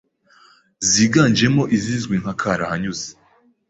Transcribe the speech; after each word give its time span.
ziganjemo 0.89 1.63
izizwi 1.75 2.15
nka 2.21 2.33
karahanyuze. 2.39 3.07